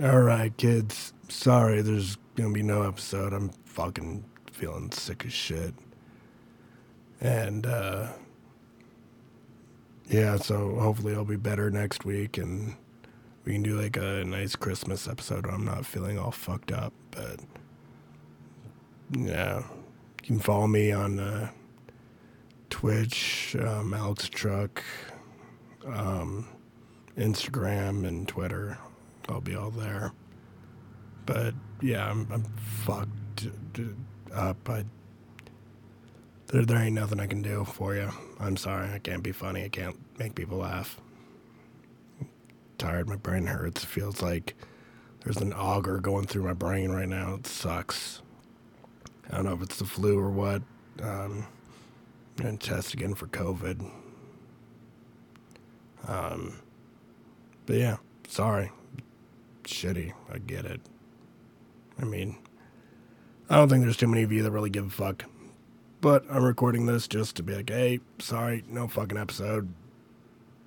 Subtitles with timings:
[0.00, 1.12] All right, kids.
[1.28, 3.34] Sorry, there's gonna be no episode.
[3.34, 5.74] I'm fucking feeling sick as shit.
[7.20, 8.08] And uh
[10.08, 12.74] yeah, so hopefully I'll be better next week and
[13.44, 16.94] we can do like a nice Christmas episode where I'm not feeling all fucked up,
[17.10, 17.40] but
[19.10, 19.58] yeah.
[19.58, 21.50] You can follow me on uh
[22.70, 24.82] Twitch, um, Alex Truck,
[25.86, 26.48] um,
[27.18, 28.78] Instagram, and Twitter.
[29.28, 30.12] I'll be all there.
[31.26, 32.44] But yeah, I'm, I'm
[32.84, 33.46] fucked
[34.34, 34.68] up.
[34.68, 34.84] I,
[36.48, 38.10] there, there ain't nothing I can do for you.
[38.40, 38.90] I'm sorry.
[38.90, 39.64] I can't be funny.
[39.64, 41.00] I can't make people laugh.
[42.20, 42.28] I'm
[42.78, 43.08] tired.
[43.08, 43.84] My brain hurts.
[43.84, 44.54] It feels like
[45.24, 47.34] there's an auger going through my brain right now.
[47.34, 48.22] It sucks.
[49.30, 50.62] I don't know if it's the flu or what.
[51.00, 51.46] Um,
[52.38, 53.88] I'm going to test again for COVID.
[56.08, 56.60] Um,
[57.66, 58.72] but yeah, sorry
[59.64, 60.12] shitty.
[60.30, 60.80] I get it.
[62.00, 62.36] I mean,
[63.48, 65.24] I don't think there's too many of you that really give a fuck.
[66.00, 69.72] But I'm recording this just to be like, hey, sorry, no fucking episode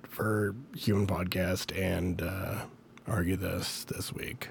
[0.02, 2.64] for Human Podcast and uh,
[3.06, 4.48] argue this this week.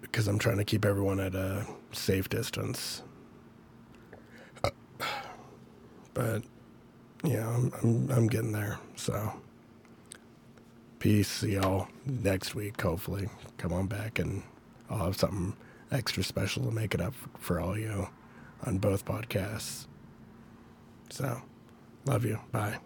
[0.00, 3.02] Because I'm trying to keep everyone at a safe distance.
[6.14, 6.44] But,
[7.22, 9.34] yeah, I'm, I'm, I'm getting there, so
[11.06, 13.28] See y'all next week, hopefully.
[13.58, 14.42] Come on back and
[14.90, 15.54] I'll have something
[15.92, 18.08] extra special to make it up for all you
[18.64, 19.86] on both podcasts.
[21.10, 21.42] So,
[22.06, 22.40] love you.
[22.50, 22.78] Bye.